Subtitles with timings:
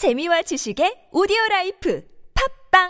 [0.00, 2.02] 재미와 지식의 오디오 라이프
[2.72, 2.88] 팟빵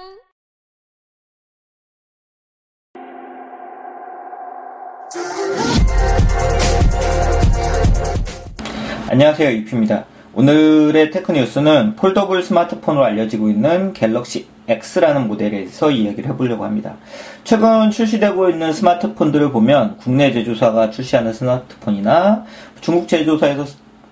[9.09, 10.05] 안녕하세요 유피입니다.
[10.35, 16.95] 오늘의 tech 뉴스는 foldable 스마트폰으로 알려지고 있는 갤럭시 X라는 모델에 대해서 이야기를 해보려고 합니다.
[17.43, 22.45] 최근 출시되고 있는 스마트폰들을 보면 국내 제조사가 출시하는 스마트폰이나
[22.81, 23.67] 중국 제조사에서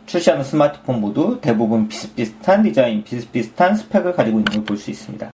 [0.09, 5.30] 출시하는 스마트폰 모두 대부분 비슷비슷한 디자인, 비슷비슷한 스펙을 가지고 있는 걸 볼 수 있습니다.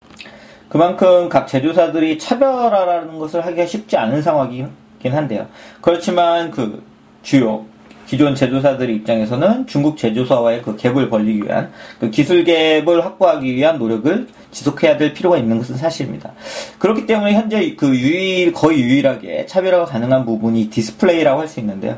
[0.69, 4.69] 그만큼 각 제조사들이 차별화라는 것을 하기가 쉽지 않은 상황이긴
[5.11, 5.47] 한데요.
[5.81, 6.81] 그렇지만 그
[7.21, 7.65] 주요
[8.07, 13.77] 기존 제조사들 의 입장에서는 중국 제조사와의 그 갭을 벌리기 위한 그 기술 갭을 확보하기 위한
[13.77, 16.31] 노력을 지속해야 될 필요가 있는 것은 사실입니다.
[16.79, 21.97] 그렇기 때문에 현재 그 유일 거의 유일하게 차별화가 가능한 부분이 디스플레이라고 할 수 있는데요.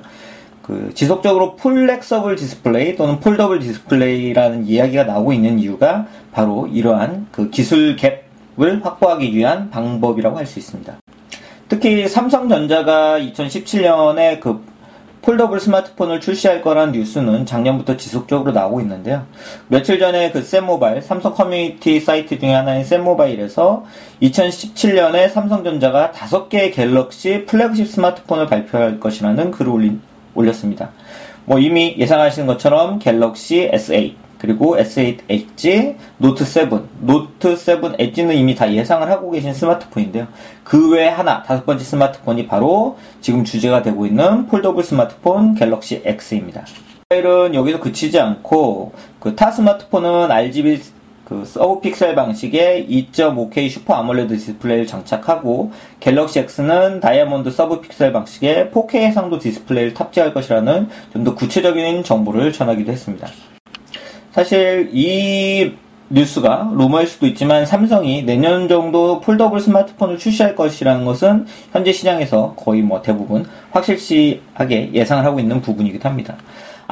[0.64, 7.96] 그 지속적으로 flexible 디스플레이 또는 foldable 디스플레이라는 이야기가 나오고 있는 이유가 바로 이러한 그 기술
[7.98, 10.96] 갭을 확보하기 위한 방법이라고 할 수 있습니다.
[11.68, 14.64] 특히 삼성전자가 2017년에 그
[15.24, 19.26] foldable 스마트폰을 출시할 거란 뉴스는 작년부터 지속적으로 나오고 있는데요.
[19.70, 23.86] 며칠 전에 그 샘모바일, 삼성 커뮤니티 사이트 중에 하나인 샘모바일에서
[24.22, 30.02] 2017년에 삼성전자가 5개의 갤럭시 플래그십 스마트폰을 발표할 것이라는 글을 올린,
[30.36, 30.92] 올렸습니다.
[31.46, 36.70] 뭐 이미 예상하시는 것처럼 갤럭시 S8, 그리고 S8 엣지, 노트 7,
[37.02, 40.28] 노트 7 엣지는 이미 다 예상을 하고 계신 스마트폰인데요.
[40.64, 46.66] 그 외에 하나, 다섯 번째 스마트폰이 바로 지금 주제가 되고 있는 foldable 스마트폰 갤럭시 X입니다.
[47.10, 50.82] 파일은 여기서 그치지 않고 그 타 스마트폰은 RGB
[51.34, 58.70] 그 sub pixel 방식의 2.5K 슈퍼 아몰레드 디스플레이를 장착하고 갤럭시 X는 다이아몬드 sub pixel 방식의
[58.72, 63.28] 4K 해상도 디스플레이를 탑재할 것이라는 좀 더 구체적인 정보를 전하기도 했습니다.
[64.32, 65.72] 사실 이
[66.10, 72.82] 뉴스가 루머일 수도 있지만 삼성이 내년 정도 foldable 스마트폰을 출시할 것이라는 것은 현재 시장에서 거의
[72.82, 76.36] 뭐 대부분 확실시하게 예상을 하고 있는 부분이기도 합니다.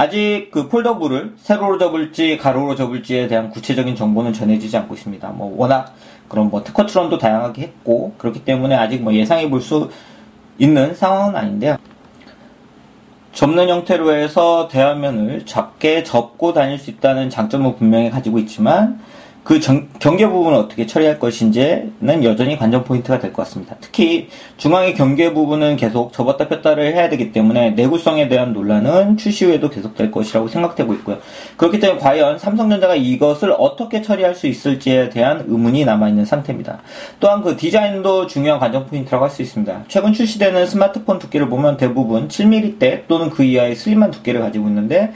[0.02, 5.30] 아직 그 foldable을 세로로 접을지 가로로 접을지에 대한 구체적인 정보는 전해지지 않고 있습니다.
[5.30, 5.94] 뭐 워낙
[6.28, 9.92] 그런 뭐 특허 트럼도 다양하게 했고 그렇기 때문에 아직 뭐 예상해 볼 수
[10.58, 11.78] 있는 상황은 아닌데요.
[13.32, 19.00] 접는 형태로 해서 대화면을 작게 접고 다닐 수 있다는 장점은 분명히 가지고 있지만
[19.44, 23.76] 그 정, 경계 부분을 어떻게 처리할 것인지는 여전히 관전 포인트가 될 것 같습니다.
[23.82, 29.70] 특히 중앙의 경계 부분은 계속 접었다 폈다를 해야 되기 때문에 내구성에 대한 논란은 출시 후에도
[29.70, 31.18] 계속될 것이라고 생각되고 있고요.
[31.58, 36.80] 그렇기 때문에 과연 삼성전자가 이것을 어떻게 처리할 수 있을지에 대한 의문이 남아있는 상태입니다.
[37.20, 39.86] 또한 그 디자인도 중요한 관전 포인트라고 할 수 있습니다.
[39.88, 45.14] 최근 출시되는 스마트폰 두께를 보면 대부분 7mm대 또는 그 이하의 슬림한 두께를 가지고 있는데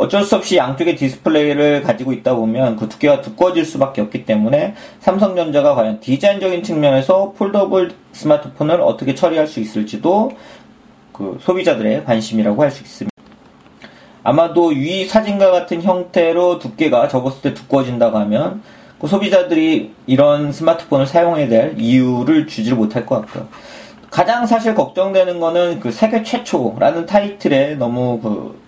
[0.00, 5.74] 어쩔 수 없이 양쪽의 디스플레이를 가지고 있다 보면 그 두께가 두꺼워질 수밖에 없기 때문에 삼성전자가
[5.74, 10.32] 과연 디자인적인 측면에서 foldable 스마트폰을 어떻게 처리할 수 있을지도
[11.12, 13.10] 그 소비자들의 관심이라고 할 수 있습니다.
[14.22, 18.62] 아마도 위 사진과 같은 형태로 두께가 접었을 때 두꺼워진다고 하면
[18.98, 23.48] 그 소비자들이 이런 스마트폰을 사용해야 될 이유를 주지를 못할 것 같고요.
[24.10, 28.59] 가장 사실 걱정되는 거는 그 세계 최초라는 타이틀에 너무 그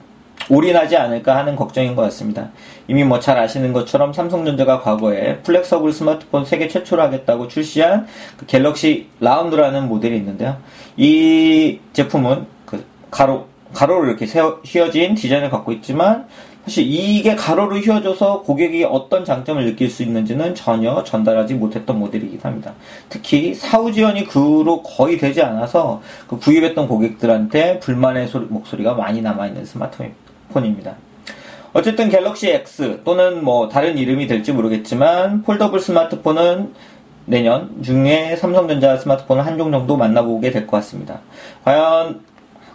[0.49, 2.51] 올인하지 않을까 하는 걱정인 것 같습니다.
[2.89, 9.09] 이미 뭐 잘 아시는 것처럼 삼성전자가 과거에 flexible 스마트폰 세계 최초로 하겠다고 출시한 그 갤럭시
[9.21, 10.57] 라운드라는 모델이 있는데요.
[10.97, 16.27] 이 제품은 그 가로, 가로로 이렇게 세워, 휘어진 디자인을 갖고 있지만
[16.65, 22.73] 사실 이게 가로로 휘어져서 고객이 어떤 장점을 느낄 수 있는지는 전혀 전달하지 못했던 모델이긴 합니다.
[23.09, 29.65] 특히 사후 지원이 그로 거의 되지 않아서 그 구입했던 고객들한테 불만의 소리, 목소리가 많이 남아있는
[29.65, 30.23] 스마트폰입니다.
[30.53, 30.95] 폰입니다.
[31.73, 36.75] 어쨌든 갤럭시 X 또는 뭐 다른 이름이 될지 모르겠지만 foldable 스마트폰은
[37.25, 41.21] 내년 중에 삼성전자 스마트폰을 한 종 정도 만나보게 될 것 같습니다.
[41.65, 42.21] 과연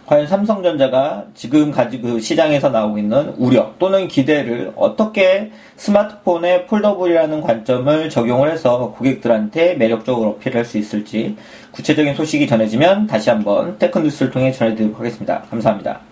[0.08, 8.08] 과연 삼성전자가 지금 가지고 그 시장에서 나오고 있는 우려 또는 기대를 어떻게 스마트폰의 폴더블이라는 관점을
[8.08, 11.36] 적용을 해서 고객들한테 매력적으로 어필할 수 있을지
[11.72, 15.42] 구체적인 소식이 전해지면 다시 한번 테크뉴스를 통해 전해드리도록 하겠습니다.
[15.50, 16.07] 감사합니다.